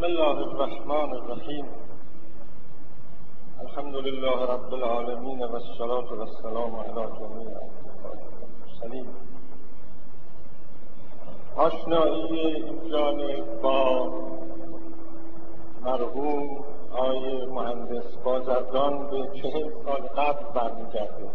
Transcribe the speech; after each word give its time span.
بسم 0.00 0.06
الله 0.06 0.38
الرحمن 0.48 1.12
الرحیم. 1.14 1.66
الحمد 3.60 3.94
لله 3.94 4.46
رب 4.52 4.74
العالمین 4.74 5.42
و 5.42 5.54
الصلاة 5.54 6.14
و 6.14 6.20
السلام 6.20 6.76
علی 6.76 7.06
جمیع 7.18 7.56
المرسلین. 8.42 9.06
آشنایی 11.56 12.38
این 12.38 13.60
با 13.62 14.10
مرحوم 15.84 16.64
آقای 16.92 17.46
مهندس 17.46 18.16
بازرگان 18.24 19.10
به 19.10 19.28
چهل 19.42 19.70
سال 19.84 20.00
قبل 20.00 20.44
برمیگرده 20.54 21.30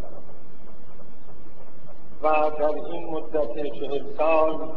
و 2.23 2.51
در 2.59 2.75
این 2.91 3.09
مدت 3.09 3.53
چهل 3.79 4.03
سال 4.17 4.71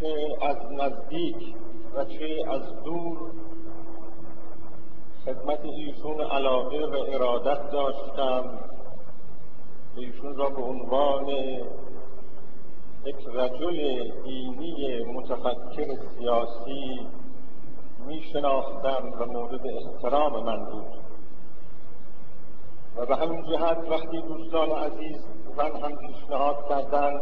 چه 0.00 0.36
از 0.42 0.56
نزدیک 0.72 1.54
و 1.94 1.98
از 2.50 2.82
دور 2.84 3.32
خدمت 5.24 5.60
ایشون 5.64 6.20
علاقه 6.20 6.86
و 6.86 6.96
ارادت 7.08 7.70
داشتم. 7.70 8.58
ایشون 9.96 10.36
را 10.36 10.48
به 10.48 10.62
عنوان 10.62 11.28
یک 13.04 13.26
رجل 13.34 14.10
دینی 14.24 15.04
متفکر 15.04 15.96
سیاسی 16.18 17.06
می 18.06 18.22
شناختم 18.32 19.12
و 19.20 19.26
مورد 19.26 19.66
احترام 19.66 20.44
من 20.44 20.64
بود. 20.64 21.02
و 22.96 23.06
به 23.06 23.16
همین 23.16 23.42
جهت 23.42 23.78
وقتی 23.90 24.20
دوستان 24.20 24.70
عزیز 24.70 25.26
من 25.56 25.76
هم 25.76 25.96
پیشنهاد 25.96 26.68
کردن 26.68 27.20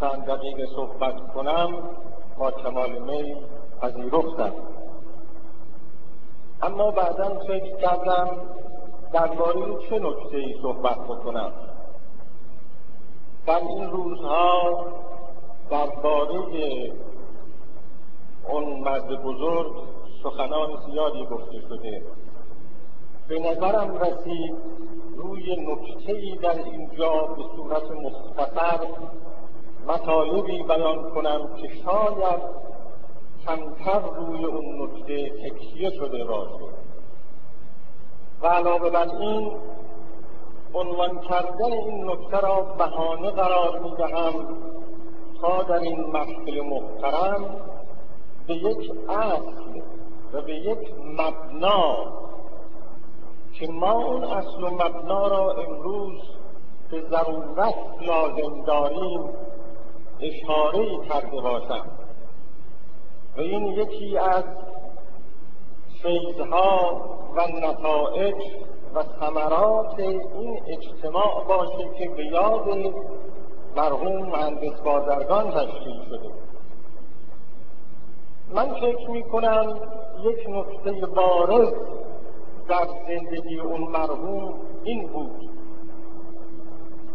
چند 0.00 0.24
دقیقه 0.26 0.66
صحبت 0.66 1.32
کنم 1.34 1.90
با 2.38 2.50
کمال 2.50 2.98
میل 2.98 3.36
پذیرفتم. 3.82 4.52
اما 6.62 6.90
بعدا 6.90 7.38
فکر 7.38 7.76
کردم 7.76 8.28
درباره 9.12 9.88
چه 9.90 9.98
نکته 9.98 10.36
ای 10.36 10.54
صحبت 10.62 10.98
بکنم. 10.98 11.52
در 13.46 13.60
این 13.60 13.90
روزها 13.90 14.84
درباره 15.70 16.92
اون 18.48 18.80
مرد 18.80 19.22
بزرگ 19.22 19.72
سخنان 20.22 20.68
زیادی 20.86 21.24
گفته 21.24 21.60
شده. 21.68 22.02
به 23.28 23.38
نظرم 23.38 23.98
رسید 23.98 24.56
روی 25.16 25.56
نکته 25.56 26.12
ای 26.12 26.36
در 26.36 26.64
اینجا 26.64 27.12
به 27.12 27.42
صورت 27.56 27.90
مختصر 27.90 28.78
مطالبی 29.86 30.62
بیان 30.62 31.10
کنم 31.10 31.48
که 31.56 31.68
شاید 31.68 32.67
کمتر 33.48 34.00
روی 34.16 34.44
اون 34.44 34.82
نکته 34.82 35.30
تکیه 35.30 35.90
شده 35.90 36.24
باشه. 36.24 36.74
و 38.42 38.46
علاوه 38.46 38.90
بر 38.90 39.08
این 39.08 39.52
عنوان 40.74 41.20
کردن 41.20 41.72
این 41.72 42.10
نکته 42.10 42.40
را 42.40 42.60
بهانه 42.60 43.30
قرار 43.30 43.78
می 43.78 43.94
دهم 43.96 44.56
تا 45.40 45.62
در 45.62 45.78
این 45.78 46.00
محفل 46.00 46.60
محترم 46.60 47.60
به 48.46 48.54
یک 48.54 48.90
اصل 49.08 49.80
و 50.32 50.42
به 50.42 50.54
یک 50.54 50.94
مبنا 51.04 51.96
که 53.52 53.66
ما 53.66 53.92
اون 53.92 54.24
اصل 54.24 54.62
و 54.62 54.70
مبنا 54.70 55.26
را 55.26 55.52
امروز 55.52 56.20
به 56.90 57.02
ضرورت 57.02 57.74
لازم 58.00 58.64
داریم 58.64 59.20
اشاره 60.20 61.08
کرده 61.08 61.40
باشم. 61.40 61.97
و 63.36 63.40
این 63.40 63.66
یکی 63.66 64.18
از 64.18 64.44
فیضها 66.02 67.00
و 67.36 67.46
نتایج 67.46 68.34
و 68.94 69.02
ثمرات 69.02 69.98
این 69.98 70.60
اجتماع 70.66 71.44
باشه 71.48 71.88
که 71.98 72.08
به 72.08 72.24
یاد 72.24 72.68
مرحوم 73.76 74.16
مهندس 74.16 74.80
بازرگان 74.80 75.50
تشکیل 75.50 76.04
شده. 76.08 76.30
من 78.54 78.74
فکر 78.74 79.10
می 79.10 79.22
کنم 79.22 79.80
یک 80.24 80.48
نکته 80.48 81.06
بارز 81.06 81.74
در 82.68 82.88
زندگی 83.08 83.60
اون 83.60 83.80
مرحوم 83.80 84.54
این 84.84 85.06
بود. 85.06 85.50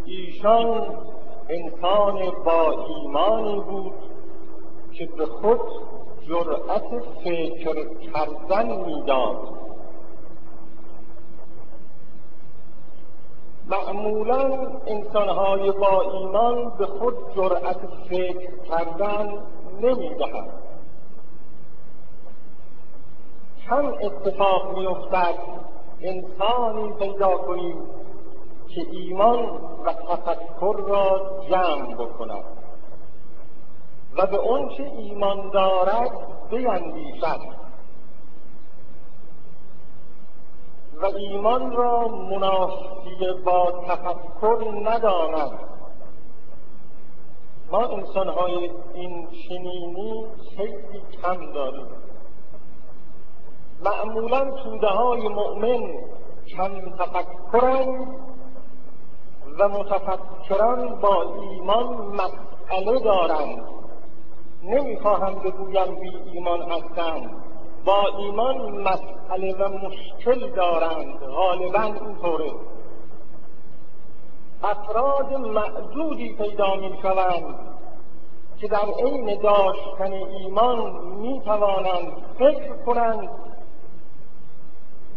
ایشان 0.05 0.85
انسان 1.49 2.31
با 2.45 2.85
ایمانی 2.87 3.59
بود 3.59 3.93
که 4.93 5.05
به 5.05 5.25
خود 5.25 5.61
جرأت 6.27 7.03
فکر 7.23 7.87
کردن 7.99 8.75
می‌داد 8.75 9.37
معمولا 13.67 14.67
انسانهای 14.87 15.71
با 15.71 16.01
ایمان 16.01 16.69
به 16.77 16.85
خود 16.85 17.15
جرأت 17.35 17.79
فکر 18.09 18.57
کردن 18.69 19.33
نمی‌دهند. 19.81 20.53
کم 23.69 23.85
اتفاق 23.85 24.77
میافتد 24.77 25.35
انسانی 26.01 26.93
پیدا 26.99 27.37
کنیم 27.37 27.77
که 28.67 28.81
ایمان 28.91 29.39
و 29.85 29.93
تفکر 29.93 30.75
را 30.87 31.21
جمع 31.49 31.95
بکند. 31.95 32.62
و 34.17 34.25
به 34.25 34.39
آنچه 34.39 34.83
ایمان 34.83 35.49
دارد 35.49 36.11
بیندیشد. 36.49 37.63
و 41.01 41.05
ایمان 41.05 41.71
را 41.71 42.07
منافی 42.07 43.41
با 43.45 43.71
تفکر 43.87 44.71
نداند 44.83 45.59
ما 47.71 47.85
انسانهای 47.85 48.71
این 48.93 49.27
چنینی 49.27 50.25
خیلی 50.57 51.01
کم 51.21 51.53
داریم. 51.53 51.87
معمولا 53.85 54.51
توده 54.51 54.87
های 54.87 55.27
مؤمن 55.27 55.93
کم 56.57 56.97
تفکرند 56.97 58.07
و 59.59 59.69
متفکران 59.69 60.99
با 61.01 61.21
ایمان 61.21 62.15
مسئله 62.15 62.99
دارند. 62.99 63.82
نمی‌خواهم 64.63 65.35
بگویم 65.35 65.95
بی 65.95 66.17
ایمان 66.33 66.61
هستند. 66.61 67.29
با 67.85 68.07
ایمان 68.17 68.81
مسئله 68.81 69.53
و 69.53 69.69
مشکل 69.69 70.49
دارند. 70.49 71.19
غالبا 71.19 71.81
اینطوره. 71.81 72.51
افراد 74.63 75.33
معدودی 75.33 76.33
پیدا 76.33 76.75
می 76.75 76.97
شوند 77.01 77.55
که 78.57 78.67
در 78.67 78.85
عین 79.05 79.41
داشتن 79.41 80.13
ایمان 80.13 80.91
می 81.05 81.41
توانند 81.45 82.11
فکر 82.37 82.73
کنند 82.85 83.29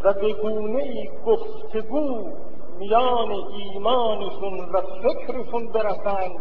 و 0.02 0.12
به 0.12 0.32
گونه 0.32 0.82
ای 0.82 1.10
گفتگو 1.26 2.30
میان 2.78 3.30
ایمانشون 3.30 4.60
و 4.72 4.80
فکرشون 5.02 5.66
برسند. 5.66 6.36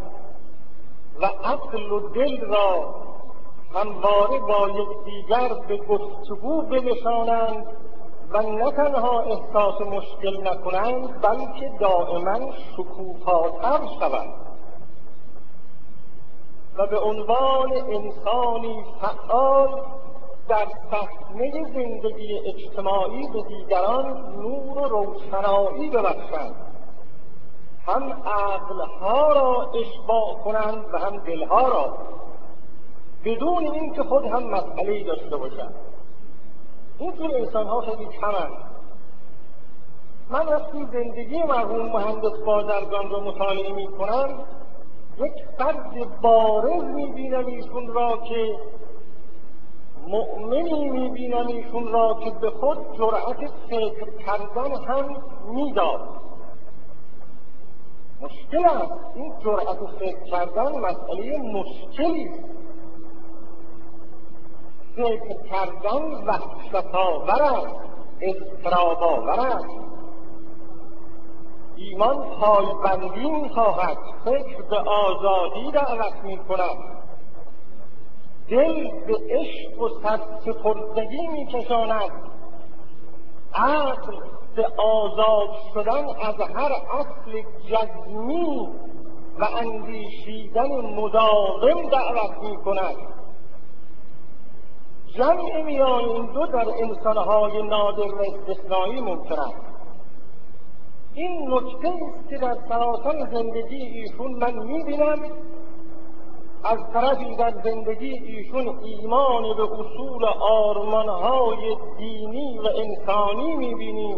و 1.21 1.25
عقل 1.25 1.91
و 1.91 2.09
دل 2.09 2.41
را 2.41 2.95
همواره 3.75 4.39
با 4.39 4.69
یکدیگر 4.69 5.53
به 5.67 5.77
گفتگو 5.77 6.61
بنشانند 6.61 7.67
و 8.29 8.41
نه 8.41 8.71
تنها 8.71 9.19
احساس 9.19 9.81
مشکل 9.81 10.47
نکنند 10.47 11.21
بلکه 11.21 11.71
دائما 11.79 12.51
شکوفاتر 12.77 13.79
شوند. 13.99 14.33
و 16.77 16.87
به 16.87 16.99
عنوان 16.99 17.71
انسانی 17.73 18.83
فعال 19.01 19.81
در 20.47 20.67
صحنه 20.91 21.51
زندگی 21.73 22.39
اجتماعی 22.45 23.27
به 23.27 23.41
دیگران 23.41 24.35
نور 24.35 24.77
و 24.77 24.87
روشنایی 24.87 25.89
ببخشند. 25.89 26.74
هم 27.87 28.03
عقلها 28.25 29.31
را 29.33 29.71
اشباع 29.71 30.33
کنند 30.43 30.85
و 30.93 30.97
هم 30.97 31.17
دلها 31.17 31.67
را 31.67 31.97
بدون 33.25 33.63
اینکه 33.73 34.03
خود 34.03 34.25
هم 34.25 34.43
مسئله 34.43 35.03
داشته 35.03 35.37
باشند. 35.37 35.75
این 36.99 37.11
جور 37.11 37.35
انسان 37.35 37.67
ها 37.67 37.81
خیلی 37.81 38.05
کمند 38.05 38.75
من 40.29 40.45
وقتی 40.45 40.85
زندگی 40.85 41.43
مرحوم 41.43 41.85
مهندس 41.85 42.39
بازرگان 42.45 43.09
را 43.09 43.19
مطالعه 43.19 43.73
می 43.73 43.87
کنم 43.87 44.29
یک 45.17 45.33
فرد 45.57 46.21
بارز 46.21 46.83
می 46.83 47.11
بینم 47.11 47.45
ایشون 47.45 47.87
را 47.87 48.17
که 48.17 48.55
مؤمنی 50.07 50.89
می 50.89 51.09
بینم 51.09 51.47
ایشون 51.47 51.87
را 51.87 52.19
که 52.23 52.29
به 52.29 52.49
خود 52.49 52.77
جرأت 52.97 53.51
فکر 53.69 54.17
کردن 54.25 54.83
هم 54.85 55.23
می‌داد. 55.47 56.24
مشکل 58.21 58.65
است. 58.65 59.15
این 59.15 59.33
جرأت 59.43 59.79
فکر 59.99 60.23
کردن 60.23 60.79
مسئله 60.79 61.37
مشکلی 61.37 62.29
ذکر 64.95 65.43
کردن 65.49 66.25
وحشت 66.27 66.95
آور 66.95 67.41
است. 67.41 67.75
اضطراب 68.21 69.03
آور 69.03 69.39
است. 69.39 69.85
ایمان 71.75 72.35
پایبندی 72.39 73.31
می‌خواهد. 73.31 73.97
فکر 74.25 74.61
به 74.69 74.77
آزادی 74.77 75.71
دعوت 75.71 76.23
می‌کند. 76.23 76.77
دل 78.49 78.89
به 79.07 79.17
عشق 79.29 79.81
و 79.81 79.89
سرسپردگی 79.89 81.27
میکشاند. 81.27 82.11
عقل 83.53 84.15
به 84.55 84.67
آزاد 84.77 85.49
شدن 85.73 86.05
از 86.21 86.35
هر 86.55 86.71
اصل 86.93 87.41
جزمی 87.69 88.69
و 89.39 89.47
اندیشیدن 89.57 90.71
مداوم 90.95 91.89
دعوت 91.89 92.37
می 92.41 92.57
کند 92.57 92.95
جمع 95.17 95.61
میان 95.61 96.03
این 96.03 96.25
دو 96.25 96.45
در 96.45 96.65
انسانهای 96.83 97.61
نادر 97.61 98.15
و 98.15 98.21
استثنایی 98.21 99.01
ممکن 99.01 99.39
است. 99.39 99.65
این 101.13 101.53
نکته 101.53 101.87
است 101.87 102.29
که 102.29 102.37
در 102.37 102.57
سراسر 102.69 103.29
زندگی 103.31 103.75
ایشون 103.75 104.31
من 104.31 104.53
می‌بینم 104.53 105.19
از 106.63 106.79
طرفی 106.93 107.35
در 107.35 107.53
زندگی 107.63 108.13
ایشون 108.13 108.79
ایمان 108.83 109.43
به 109.57 109.63
اصول 109.63 110.25
آرمانهای 110.41 111.77
دینی 111.97 112.59
و 112.59 112.67
انسانی 112.75 113.55
می‌بینیم. 113.55 114.17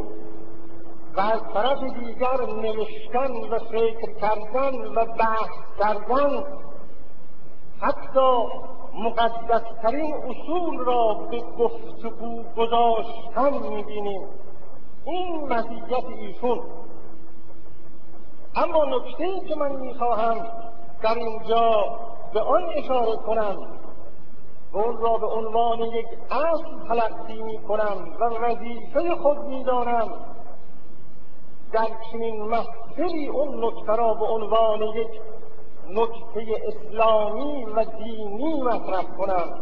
و 1.17 1.19
از 1.19 1.41
طرف 1.53 1.79
دیگر 1.79 2.45
نوشتن 2.45 3.31
و 3.51 3.59
فکر 3.59 4.13
کردن 4.21 4.75
و 4.95 5.05
بحث 5.05 5.49
کردن 5.79 6.43
حتی 7.81 8.43
مقدسترین 8.93 10.13
اصول 10.13 10.79
را 10.79 11.13
به 11.31 11.41
گفتگو 11.41 12.43
گذاشتن 12.57 13.67
می‌بینیم. 13.69 14.27
این 15.05 15.53
مزیت 15.53 16.05
ایشون. 16.17 16.59
اما 18.55 18.85
نکته 18.85 19.47
که 19.47 19.55
من 19.55 19.75
می‌خواهم 19.75 20.47
در 21.01 21.15
اینجا 21.15 21.83
به 22.33 22.41
آن 22.41 22.63
اشاره 22.75 23.15
کنم 23.15 23.55
و 24.73 24.77
اون 24.77 24.97
را 24.97 25.17
به 25.17 25.27
عنوان 25.27 25.79
یک 25.79 26.07
اصل 26.31 26.87
تلقی 26.87 27.41
می 27.41 27.57
کنم 27.57 28.17
و 28.19 28.23
وظیفه 28.23 29.15
خود 29.15 29.37
می‌دانم 29.37 30.36
در 31.77 31.87
چنین 32.11 32.41
محفلی 32.41 33.27
اون 33.27 33.65
نکته 33.65 33.95
را 33.95 34.13
به 34.13 34.25
عنوان 34.25 34.81
یک 34.81 35.21
نکته 35.89 36.61
اسلامی 36.67 37.65
و 37.65 37.85
دینی 37.85 38.61
مطرح 38.61 39.03
کنم 39.17 39.59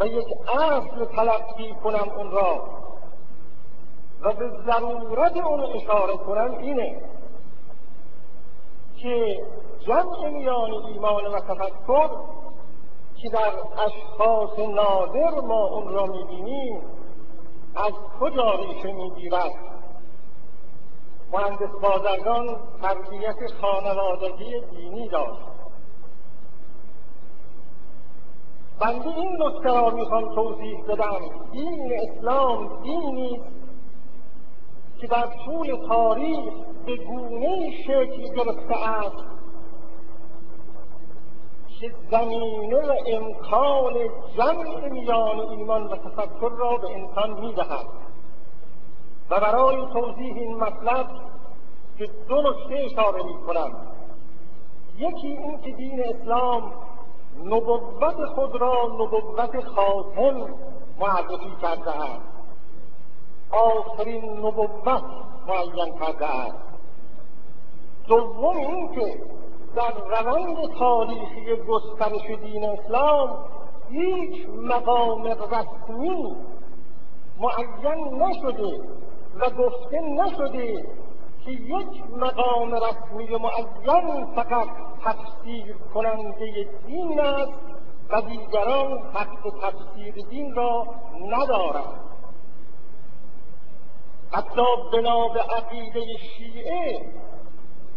و 0.00 0.06
یک 0.06 0.26
اصل 0.48 1.04
تلقی 1.04 1.74
کنم 1.84 2.08
اون 2.16 2.30
را 2.30 2.64
و 4.22 4.32
به 4.32 4.48
ضرورت 4.48 5.36
اون 5.36 5.60
اشاره 5.60 6.16
کنم 6.16 6.58
اینه 6.58 7.02
که 8.96 9.36
جمع 9.86 10.28
میان 10.28 10.70
ایمان 10.72 11.26
و 11.26 11.40
تفکر 11.40 12.08
که 13.16 13.28
در 13.28 13.52
اشخاص 13.78 14.58
نادر 14.58 15.40
ما 15.40 15.66
اون 15.66 15.88
را 15.88 16.06
می‌بینیم 16.06 16.80
از 17.74 17.92
کجا 18.20 18.54
ریشه 18.54 18.92
می‌گیرد؟ 18.92 19.69
مهندس 21.32 21.70
بازرگان 21.82 22.56
تربیت 22.82 23.36
خانوادگی 23.60 24.60
دینی 24.60 25.08
داشت 25.08 25.50
بنده 28.80 29.08
این 29.08 29.42
نکته 29.42 29.68
را 29.68 29.90
می‌خوام 29.90 30.34
توضیح 30.34 30.84
بدم. 30.88 31.18
دین 31.52 31.92
اسلام 32.00 32.82
دینی 32.82 33.40
که 35.00 35.06
در 35.06 35.28
طول 35.44 35.86
تاریخ 35.88 36.54
به 36.86 36.96
گونه 36.96 37.70
شکل 37.86 38.34
گرفته 38.34 38.88
است 38.88 39.24
که 41.80 41.94
زمینه 42.10 42.76
و 42.76 42.94
امکان 43.06 43.94
جمع 44.36 44.88
میان 44.88 45.40
ایمان 45.40 45.86
و 45.86 45.96
تفکر 45.96 46.48
را 46.48 46.76
به 46.76 46.90
انسان 46.90 47.40
می‌دهد. 47.40 47.86
و 49.30 49.40
برای 49.40 49.86
توضیح 49.92 50.34
این 50.36 50.56
مطلب 50.56 51.06
که 51.98 52.08
دو 52.28 52.42
نکته 52.42 52.74
اشاره 52.74 53.22
می 53.22 53.34
کنم. 53.46 53.70
یکی 54.98 55.26
این 55.26 55.60
که 55.60 55.72
دین 55.72 56.04
اسلام 56.04 56.72
نبوت 57.44 58.24
خود 58.34 58.56
را 58.56 58.86
نبوت 58.94 59.64
خاتم 59.64 60.54
معرفی 61.00 61.56
کرده 61.62 61.90
است. 61.90 62.26
آخرین 63.50 64.38
نبوت 64.38 65.02
معین 65.48 65.98
کرده 65.98 66.26
است. 66.26 66.58
دوم 68.08 68.56
اینکه 68.56 69.22
در 69.76 70.22
روند 70.22 70.78
تاریخی 70.78 71.56
گسترش 71.56 72.40
دین 72.42 72.64
اسلام 72.64 73.44
هیچ 73.90 74.48
مقام 74.48 75.24
رسمی 75.24 76.36
معین 77.40 78.22
نشده 78.22 78.99
و 79.34 79.50
گفته 79.50 80.00
نشده 80.00 80.84
که 81.44 81.50
یک 81.50 82.02
مقام 82.16 82.74
رسمی 82.74 83.36
معین 83.36 84.26
فقط 84.34 84.68
تفسیر 85.04 85.76
کننده 85.94 86.68
دین 86.86 87.20
است 87.20 87.52
و 88.10 88.20
دیگران 88.20 88.98
حق 88.98 89.52
تفسیر 89.62 90.14
دین 90.30 90.54
را 90.54 90.86
ندارند. 91.28 92.00
حتی 94.32 94.62
بنا 94.92 95.28
به 95.28 95.40
عقیده 95.40 96.04
شیعه 96.36 97.00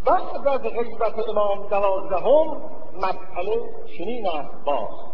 بعد 0.06 0.48
از 0.48 0.62
غیبت 0.62 1.30
امام 1.30 1.68
دوازدهم 1.68 2.62
مسئله 2.98 3.62
چنین 3.98 4.28
است 4.28 4.66
باز. 4.66 5.14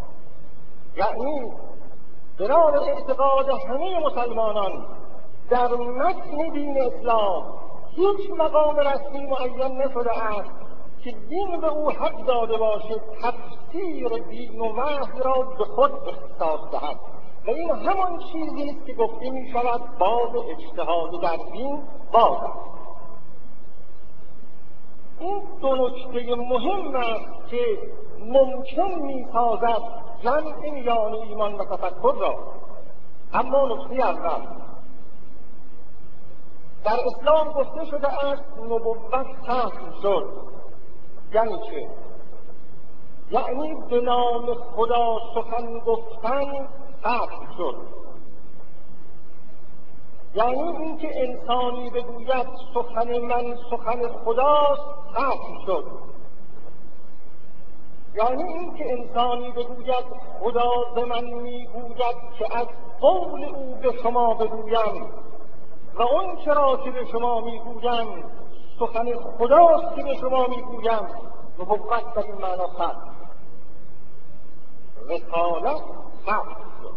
یعنی 0.96 1.52
به 2.38 2.54
اعتقاد 2.54 3.48
همه 3.68 3.98
مسلمانان 4.06 4.99
در 5.50 5.74
متن 5.74 6.48
دین 6.52 6.80
اسلام 6.80 7.44
هیچ 7.96 8.30
مقام 8.38 8.76
رسمی 8.76 9.26
معین 9.26 9.82
نشده 9.82 10.24
است 10.24 10.50
که 11.04 11.10
دین 11.28 11.60
به 11.60 11.66
او 11.66 11.90
حق 11.90 12.24
داده 12.24 12.56
باشد 12.56 13.00
تفسیر 13.22 14.08
دین 14.08 14.60
و 14.60 14.64
وحی 14.64 15.20
را 15.24 15.42
به 15.58 15.64
خود 15.64 15.92
اختصاص 15.92 16.60
دهد. 16.72 16.96
و 17.46 17.50
این 17.50 17.70
همان 17.70 18.18
چیزی 18.32 18.70
است 18.70 18.86
که 18.86 18.92
گفته 18.92 19.30
می 19.30 19.50
شود 19.52 19.80
باب 19.98 20.36
اجتهاد 20.36 21.22
در 21.22 21.36
دین 21.52 21.82
باز 22.12 22.38
است. 22.42 22.70
این 25.20 25.42
دو 25.60 25.76
نکته 25.76 26.34
مهم 26.34 26.96
است 26.96 27.50
که 27.50 27.78
ممکن 28.18 29.02
می 29.02 29.26
سازد 29.32 29.82
جمع 30.22 30.70
میان 30.70 31.14
ایمان 31.14 31.54
و 31.54 31.64
تفکر 31.64 32.14
را. 32.20 32.38
اما 33.32 33.66
نکته 33.66 33.94
اول 33.94 34.69
در 36.84 36.96
اسلام 37.06 37.52
گفته 37.52 37.84
شده 37.84 38.24
است 38.24 38.58
نبوت 38.58 38.98
ختم 39.42 39.92
شد. 40.02 40.28
یعنی 41.32 41.58
چه؟ 41.58 41.88
یعنی 43.30 43.74
به 43.90 44.00
نام 44.00 44.54
خدا 44.54 45.18
سخن 45.34 45.78
گفتن 45.78 46.68
ختم 47.00 47.54
شد. 47.56 47.76
یعنی 50.34 50.62
اینکه 50.62 51.28
انسانی 51.28 51.90
بگوید 51.90 52.46
سخن 52.74 53.18
من 53.18 53.56
سخن 53.70 54.08
خداست 54.24 54.82
ختم 55.12 55.66
شد. 55.66 55.84
یعنی 58.14 58.42
اینکه 58.42 58.92
انسانی 58.92 59.50
بگوید 59.50 60.04
خدا 60.40 60.70
به 60.94 61.04
من 61.04 61.24
می‌گوید 61.24 62.16
که 62.38 62.58
از 62.58 62.66
قول 63.00 63.44
او 63.44 63.74
به 63.82 63.92
شما 64.02 64.34
بگویم. 64.34 65.06
و 66.00 66.02
اون 66.02 66.36
چرا 66.44 66.76
که 66.76 66.90
به 66.90 67.04
شما 67.04 67.40
می‌گویم 67.40 68.24
سخن 68.78 69.14
خداست 69.38 69.96
که 69.96 70.02
به 70.02 70.14
شما 70.14 70.46
می‌گویم 70.46 71.08
نبوت 71.58 72.14
در 72.14 72.22
این 72.22 72.34
معنا 72.34 72.66
ختم 72.66 73.16
رسالت 75.08 75.82
شد 76.82 76.94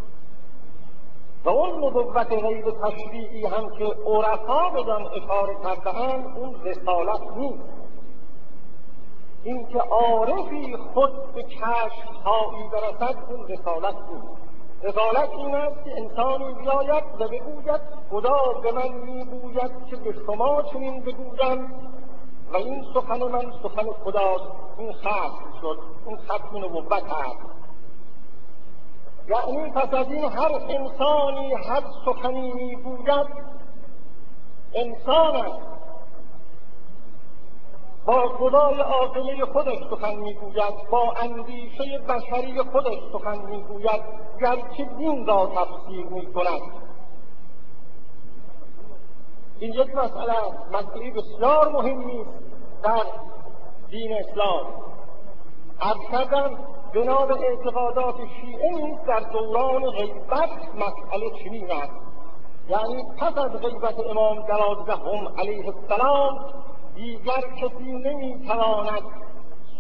و 1.45 1.49
اون 1.49 1.83
نبوت 1.83 2.27
غیر 2.27 2.71
تشریعی 2.71 3.45
هم 3.45 3.69
که 3.69 3.85
عرفا 3.85 4.69
بدان 4.69 5.05
اشاره 5.05 5.55
کردهاند 5.63 6.37
اون 6.37 6.63
رسالت 6.63 7.37
نیست. 7.37 7.63
اینکه 9.43 9.79
عارفی 9.79 10.77
خود 10.93 11.33
به 11.33 11.43
کشفهایی 11.43 12.69
برسد 12.71 13.17
اون 13.29 13.47
رسالت 13.47 13.95
نیست. 13.95 14.42
رسالت 14.83 15.29
این 15.29 15.55
است 15.55 15.83
که 15.83 15.91
انسانی 15.97 16.53
بیاید 16.53 17.03
و 17.19 17.27
بگوید 17.27 17.81
خدا 18.09 18.53
به 18.63 18.71
من 18.71 18.87
می‌گوید 18.87 19.71
که 19.89 19.95
به 19.95 20.15
شما 20.25 20.61
چنین 20.61 21.01
بگویم. 21.01 21.71
و 22.53 22.57
این 22.57 22.85
سخن 22.93 23.23
من 23.23 23.51
سخن 23.63 23.91
خداست. 24.03 24.51
این 24.77 24.93
ختم 24.93 25.59
شد. 25.61 25.79
این 26.07 26.17
ختم 26.17 26.57
نبوت 26.57 26.93
هست 26.93 27.39
یعنی 29.27 29.71
پس 29.71 29.93
از 29.93 30.11
این 30.11 30.23
هر 30.23 30.51
انسانی 30.69 31.53
هر 31.53 31.83
سخنی 32.05 32.53
می‌گوید 32.53 33.27
انسان 34.73 35.35
است. 35.35 35.82
با 38.05 38.29
خدای 38.37 38.79
عاقله 38.79 39.45
خودش 39.45 39.77
سخن 39.89 40.15
می‌گوید 40.15 40.73
با 40.91 41.13
اندیشه 41.13 41.99
بشری 42.09 42.61
خودش 42.61 42.99
سخن 43.13 43.37
می‌گوید 43.37 44.01
گرچه 44.41 44.85
دین 44.97 45.25
را 45.25 45.45
تفسیر 45.45 46.05
می‌کند. 46.05 46.61
این 49.59 49.73
یک 49.73 49.95
مسئله 49.95 50.33
مسئله 50.71 51.11
بسیار 51.11 51.71
مهمی 51.71 52.21
است 52.21 52.29
در 52.83 53.05
دین 53.89 54.13
اسلام. 54.13 54.65
بنا 56.93 57.25
به 57.25 57.33
اعتقادات 57.33 58.15
شیعه 58.41 58.71
نیز 58.71 58.97
در 59.07 59.19
دوران 59.19 59.91
غیبت 59.91 60.49
مسئله 60.75 61.29
چنین 61.43 61.71
است. 61.71 61.93
یعنی 62.69 63.03
پس 63.17 63.37
از 63.37 63.51
غیبت 63.61 63.99
امام 64.09 64.41
دوازدهم 64.41 65.27
علیه 65.37 65.73
السلام 65.75 66.45
دیگر 66.95 67.41
کسی 67.61 67.91
نمی‌تواند 67.91 69.03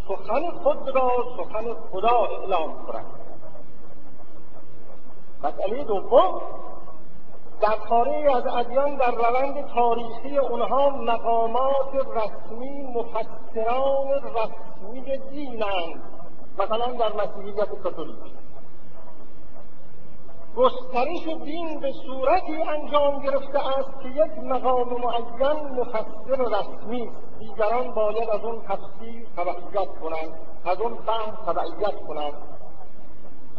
سخن 0.07 0.51
خود 0.63 0.89
را 0.89 1.11
سخن 1.37 1.73
خدا 1.91 2.25
اعلام 2.25 2.85
کند. 2.85 3.05
مسئله 5.43 5.83
دوم 5.83 6.41
در 7.61 7.77
از 8.27 8.47
ادیان 8.47 8.95
در 8.95 9.11
روند 9.11 9.67
تاریخی 9.67 10.37
اونها 10.37 10.89
مقامات 10.89 11.95
رسمی 11.95 12.81
مفسران 12.81 14.07
رسمی 14.07 15.17
دینند. 15.17 16.01
مثلا 16.57 16.91
در 16.91 17.13
مسیحیت 17.13 17.69
کاتولیک. 17.83 18.42
گسترش 20.57 21.27
دین 21.43 21.79
به 21.79 21.91
صورتی 21.91 22.61
انجام 22.61 23.19
گرفته 23.19 23.59
است 23.79 24.01
که 24.03 24.09
یک 24.09 24.43
مقام 24.43 24.89
معین 24.89 25.79
مفسر 25.79 26.43
رسمی. 26.43 27.11
دیگران 27.39 27.91
باید 27.91 28.29
از 28.29 28.43
اون 28.43 28.61
تفسیر 28.61 29.27
تبعیت 29.37 29.89
کنند 30.01 30.39
از 30.65 30.81
اون 30.81 30.95
فهم 30.95 31.53
تبعیت 31.53 31.95
کنند. 32.07 32.33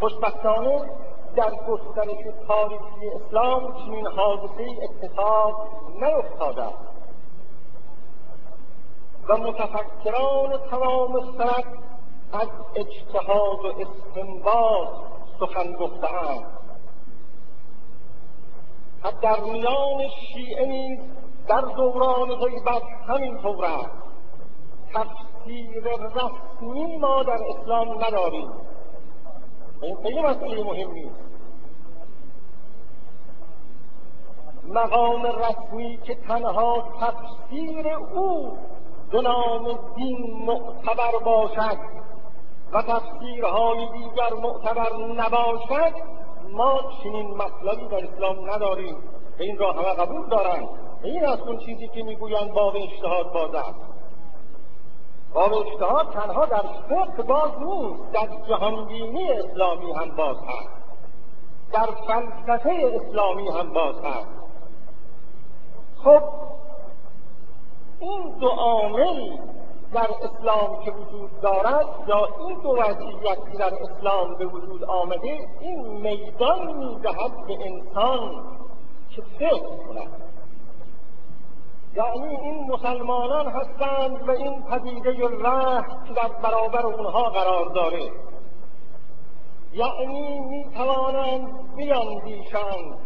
خوشبختانه 0.01 0.83
در 1.37 1.51
گسترش 1.51 2.35
تاریخی 2.49 3.09
اسلام 3.15 3.73
چنین 3.73 4.07
حادثه 4.07 4.67
اتفاق 4.83 5.69
نیفتاده 6.01 6.69
و 9.29 9.37
متفکران 9.37 10.59
تمام 10.71 11.33
سرک 11.39 11.67
از 12.33 12.49
اجتهاد 12.75 13.65
و 13.65 13.73
استنباط 13.81 14.89
سخن 15.41 15.73
گفتهاند. 15.73 16.64
در 19.13 19.41
میان 19.41 20.09
شیعه 20.09 20.67
نیز 20.67 21.01
در 21.49 21.61
دوران 21.61 22.29
غیبت 22.35 22.83
همینطور 23.09 23.65
است. 23.65 24.05
تفسیر 24.95 25.83
رسمی 25.85 26.97
ما 26.97 27.23
در 27.23 27.39
اسلام 27.49 28.05
نداریم. 28.05 28.51
این 29.83 29.97
خیلی 30.03 30.21
مسئله 30.21 30.65
مهمی 30.65 31.11
مقام 34.69 35.23
رسمی 35.23 35.99
که 36.05 36.15
تنها 36.15 36.89
تفسیر 37.01 37.89
او 37.89 38.59
به 39.11 39.21
نام 39.21 39.79
دین 39.97 40.45
معتبر 40.47 41.19
باشد 41.25 41.79
و 42.73 42.83
تفسیرهای 42.83 43.89
دیگر 43.93 44.33
معتبر 44.43 44.97
نباشد 44.97 45.93
ما 46.55 46.81
چنین 47.03 47.37
مطلبی 47.37 47.89
در 47.89 48.05
اسلام 48.13 48.51
نداریم. 48.51 48.97
به 49.39 49.45
این 49.45 49.59
را 49.59 49.73
همه 49.73 49.95
قبول 49.95 50.29
دارند. 50.29 50.69
این 51.03 51.27
از 51.27 51.41
اون 51.41 51.59
چیزی 51.59 51.89
که 51.89 52.03
می‌گویند 52.03 52.53
باب 52.53 52.77
اجتهاد 52.77 53.33
باز 53.33 53.55
است. 53.55 53.81
باب 55.35 55.53
اجتهاد 55.55 56.13
تنها 56.13 56.47
در 56.47 56.63
فقه 56.89 57.23
باز 57.23 57.51
نیست. 57.61 58.13
در 58.13 58.29
جهانبینی 58.49 59.31
اسلامی 59.33 59.93
هم 59.93 60.17
باز 60.17 60.37
هست. 60.37 60.85
در 61.73 61.89
فلسفه 62.07 63.01
اسلامی 63.03 63.49
هم 63.49 63.73
باز 63.73 63.97
هست. 64.05 64.29
خب 66.05 66.23
این 68.01 68.39
دو 68.39 68.49
عامل 68.49 69.37
در 69.95 70.11
اسلام 70.23 70.85
که 70.85 70.91
وجود 70.91 71.41
دارد 71.41 71.87
یا 72.09 72.29
این 72.39 72.61
دو 72.63 72.69
وضعیت 72.69 73.39
که 73.53 73.59
در 73.59 73.73
اسلام 73.75 74.35
به 74.39 74.47
وجود 74.47 74.85
آمده 74.85 75.49
این 75.61 75.87
میدان 75.87 76.73
می‌دهد 76.73 77.47
به 77.47 77.59
انسان 77.67 78.45
که 79.11 79.23
فکر 79.39 79.77
کند. 79.89 80.23
یعنی 81.97 82.37
این 82.37 82.73
مسلمانان 82.73 83.47
هستند 83.47 84.29
و 84.29 84.31
این 84.31 84.63
پدیده 84.63 85.11
ره 85.11 85.85
که 86.09 86.15
در 86.15 86.29
برابر 86.43 86.87
اونها 86.87 87.23
قرار 87.23 87.67
داره. 87.67 88.11
یعنی 89.73 90.41
می 90.41 90.65
توانند 90.75 91.77
بیاندیشند 91.77 92.99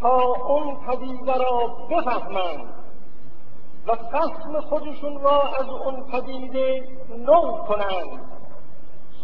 تا 0.00 0.22
اون 0.48 0.76
پدیده 0.86 1.34
را 1.34 1.66
بفهمند. 1.90 2.83
و 3.86 3.94
فهم 3.94 4.60
خودشون 4.60 5.20
را 5.20 5.42
از 5.42 5.68
اون 5.68 6.04
پدیده 6.12 6.88
نو 7.18 7.58
کنند. 7.68 8.20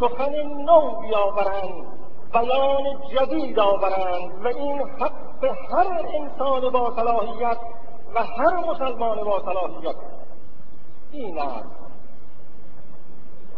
سخن 0.00 0.32
نو 0.42 1.00
بیاورند. 1.00 1.86
بیان 2.32 2.84
جدید 3.14 3.58
آورند. 3.58 4.44
و 4.44 4.48
این 4.48 4.80
حق 4.80 5.44
هر 5.44 6.06
انسان 6.14 6.70
با 6.70 6.92
صلاحیت 6.96 7.58
و 8.14 8.24
هر 8.24 8.56
مسلمان 8.56 9.24
با 9.24 9.42
صلاحیت. 9.42 9.96
این 11.12 11.38
است. 11.38 11.80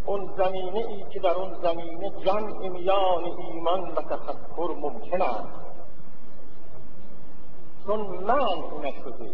اون 0.07 0.31
زمینه 0.37 0.79
ای 0.89 1.05
که 1.13 1.21
در 1.21 1.35
اون 1.35 1.55
زمینه 1.63 2.11
جمع 2.11 2.69
میان 2.69 3.25
ایمان 3.25 3.81
و 3.81 4.03
تفکر 4.03 4.75
ممکن 4.81 5.23
است. 5.23 5.63
چون 7.87 8.01
من 8.01 8.59
نشده 8.83 9.31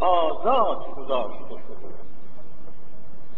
آزاد 0.00 0.94
گذاشته 0.96 1.48
شده 1.48 1.94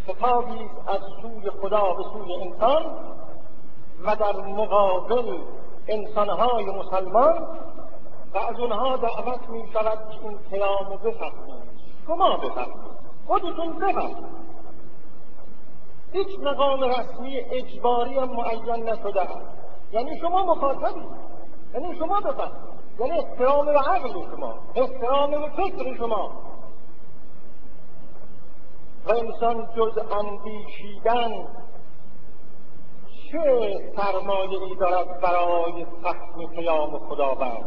خطابی 0.06 0.70
از 0.86 1.00
سوی 1.22 1.50
خدا 1.50 1.94
به 1.94 2.02
سوی 2.02 2.34
انسان 2.34 2.84
و 4.04 4.16
در 4.16 4.36
مقابل 4.36 5.38
انسانهای 5.88 6.64
مسلمان 6.64 7.46
و 8.34 8.38
از 8.38 8.60
اونها 8.60 8.96
دعوت 8.96 9.48
می 9.48 9.72
شود 9.72 9.98
که 10.10 10.28
این 10.28 10.38
پیام 10.38 10.96
بفهمید 11.04 11.62
شما 12.06 12.36
بفهمید 12.36 12.92
خودتون 13.26 13.72
بفهمید 13.72 14.42
هیچ 16.12 16.38
مقام 16.38 16.82
رسمی 16.82 17.38
اجباری 17.38 18.18
معین 18.18 18.88
نشده 18.88 19.20
است. 19.20 19.46
یعنی 19.92 20.18
شما 20.20 20.44
مخاطبید 20.44 21.06
یعنی 21.74 21.98
شما 21.98 22.20
بفهمید 22.20 22.72
یعنی 23.00 23.12
احترام 23.12 23.66
به 23.66 23.78
عقل 23.78 24.12
شما. 24.12 24.54
احترام 24.74 25.30
به 25.30 25.48
فکر 25.48 25.96
شما. 25.96 26.30
و 29.06 29.12
انسان 29.12 29.68
جز 29.76 29.98
اندیشیدن 29.98 31.46
چه 33.32 33.80
سرمایه 33.96 34.62
ای 34.62 34.74
دارد 34.74 35.20
برای 35.20 35.86
فهم 36.02 36.46
پیام 36.46 36.98
خداوند؟ 36.98 37.64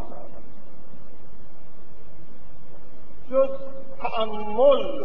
جز 3.31 3.49
تعمل 4.01 5.03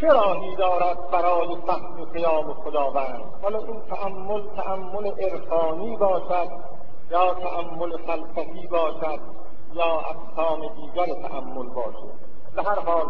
چه 0.00 0.06
راهی 0.06 0.56
دارد 0.56 1.10
برای 1.10 1.56
فهم 1.66 2.04
پیام 2.12 2.52
خداوند؟ 2.54 3.24
حالا 3.42 3.58
این 3.58 3.80
تعمل 3.80 4.42
تعمل 4.56 5.06
عرفانی 5.20 5.96
باشد 5.96 6.48
یا 7.10 7.34
تعمل 7.34 7.96
فلسفی 7.96 8.66
باشد 8.66 9.20
یا 9.72 10.00
اقسام 10.00 10.60
دیگر 10.60 11.28
تعمل 11.28 11.68
باشد؟ 11.68 12.14
به 12.56 12.62
هر 12.62 12.78
حال 12.78 13.06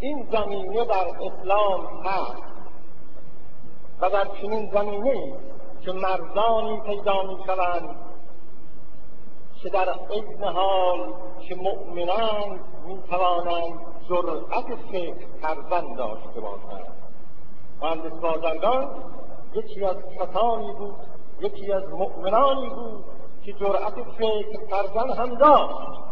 این 0.00 0.28
زمینه 0.32 0.84
در 0.84 1.06
اسلام 1.20 1.86
هست 2.04 2.42
و 4.00 4.10
در 4.10 4.24
چنین 4.24 4.70
زمینه 4.70 5.34
که 5.80 5.92
مردانی 5.92 6.80
پیدا 6.80 7.22
می 7.22 7.36
شوند 7.46 7.96
که 9.62 9.68
در 9.68 9.88
عین 10.10 10.44
حال 10.44 11.12
که 11.48 11.54
مؤمنان 11.54 12.60
می 12.86 13.02
توانند 13.10 13.80
جرأت 14.08 14.74
فکر 14.92 15.26
کردن 15.42 15.94
داشته 15.94 16.40
باشند. 16.40 16.92
مهندس 17.82 18.20
بازرگان 18.20 19.04
یکی 19.54 19.84
از 19.84 19.96
کسانی 20.20 20.72
بود 20.72 20.94
یکی 21.40 21.72
از 21.72 21.88
مؤمنانی 21.88 22.68
بود 22.68 23.04
که 23.44 23.52
جرأت 23.52 23.94
فکر 24.18 24.66
کردن 24.70 25.10
هم 25.10 25.34
داشت. 25.34 26.09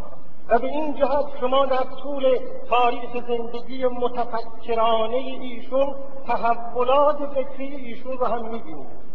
و 0.49 0.59
به 0.59 0.67
این 0.67 0.95
جهت 0.95 1.27
شما 1.41 1.67
در 1.67 1.85
طول 2.03 2.39
تاریخ 2.69 3.27
زندگی 3.29 3.87
متفکرانه 3.87 5.17
ایشون 5.17 5.95
تحولات 6.27 7.27
فکری 7.27 7.77
ایشون 7.77 8.19
رو 8.19 8.27
هم 8.27 8.49
می‌بینید 8.49 9.09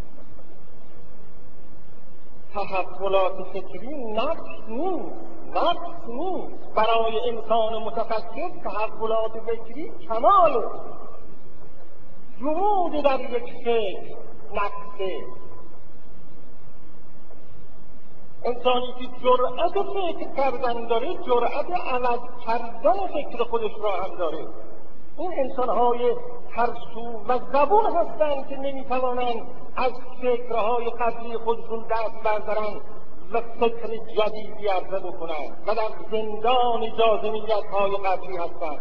تحولات 2.53 3.43
فکری 3.53 4.13
نقص 4.13 4.67
نیست 4.67 5.33
نقص 5.55 6.07
نیست. 6.07 6.73
برای 6.75 7.29
انسان 7.29 7.83
متفکر 7.83 8.49
تحولات 8.63 9.31
فکری 9.31 9.91
کماله. 10.09 10.67
جمود 12.39 13.03
در 13.03 13.19
یک 13.19 13.53
فکر 13.63 14.15
نقصه. 14.53 15.19
انسانی 18.45 18.93
که 18.99 19.07
جرأت 19.23 19.71
فکر 19.71 20.35
کردن 20.35 20.87
داره 20.87 21.13
جرأت 21.13 21.71
عوض 21.71 22.19
کردن 22.45 23.07
فکر 23.07 23.43
خودش 23.43 23.71
را 23.81 23.91
هم 23.91 24.15
داره. 24.15 24.47
این 25.17 25.31
انسانهای 25.37 26.15
ترسو 26.55 27.23
و 27.27 27.39
زبون 27.53 27.85
هستند 27.85 28.47
که 28.47 28.55
نمی‌توانند 28.55 29.47
از 29.75 29.91
فکرهای 30.21 30.89
قبلی 30.89 31.37
خودشون 31.37 31.85
دست 31.89 32.23
بردارند 32.23 32.81
و 33.33 33.41
فکر 33.59 33.87
جدیدی 34.17 34.67
عرضه 34.67 34.99
بکنند 34.99 35.63
و 35.67 35.75
در 35.75 35.89
زندان 36.11 36.83
های 37.71 37.97
قبلی 37.97 38.37
هستند. 38.37 38.79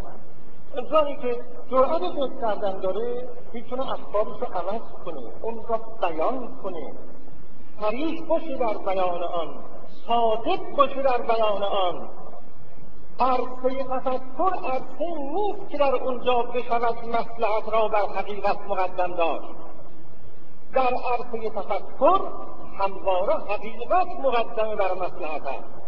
انسانی 0.77 1.15
که 1.15 1.37
جرأت 1.71 2.01
فکر 2.01 2.41
کردن 2.41 2.79
داره 2.79 3.27
می‌تونه 3.53 3.91
افکارش 3.91 4.27
رو 4.27 4.47
عوض 4.53 4.81
کنه 5.05 5.31
اون 5.41 5.65
را 5.69 5.79
بیان 6.01 6.57
کنه. 6.63 6.93
صریح 7.81 8.25
باشه 8.27 8.57
در 8.57 8.77
بیان 8.77 9.23
آن. 9.23 9.47
صادق 10.07 10.75
باشه 10.77 11.01
در 11.01 11.17
بیان 11.17 11.63
آن. 11.63 12.09
عرصه 13.19 13.83
تفکر 13.83 14.53
عرصه 14.53 15.17
نیست 15.33 15.69
که 15.69 15.77
در 15.77 15.95
اونجا 15.95 16.41
بشود 16.41 16.95
مسلحت 17.05 17.73
را 17.73 17.87
بر 17.87 18.05
حقیقت 18.05 18.57
مقدم 18.67 19.15
داشت. 19.15 19.47
در 20.73 20.93
عرصه 20.93 21.49
تفکر 21.49 22.19
همواره 22.79 23.33
حقیقت 23.33 24.07
مقدم 24.23 24.75
بر 24.75 24.93
مسلحت 24.93 25.47
است. 25.47 25.83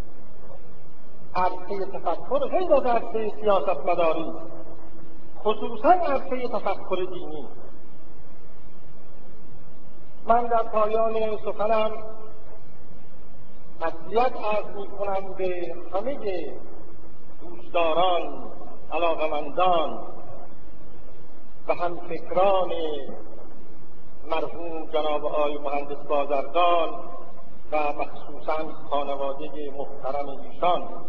عرصه 1.35 1.85
تفکر 1.85 2.39
غیر 2.39 2.73
از 2.73 2.85
عرصه 2.85 3.31
سیاست 3.41 3.85
مداری 3.85 4.31
خصوصا 5.43 5.89
عرصه 5.89 6.47
تفکر 6.47 6.95
دینی. 6.95 7.47
من 10.27 10.47
در 10.47 10.63
پایان 10.63 11.37
سخنم 11.45 11.91
تسلیت 13.81 14.33
عرض 14.35 14.75
می 14.75 14.87
کنم 14.87 15.33
به 15.33 15.75
همه 15.93 16.17
دوستداران 17.41 18.51
علاقمندان 18.91 20.07
و 21.67 21.73
همفکران 21.73 22.71
مرحوم 24.31 24.85
جناب 24.93 25.25
آقای 25.25 25.57
مهندس 25.57 26.07
بازرگان 26.07 26.89
و 27.71 27.93
مخصوصا 27.93 28.73
خانواده 28.89 29.49
محترم 29.77 30.29
ایشان. 30.29 31.05